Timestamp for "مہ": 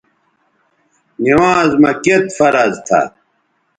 1.81-1.91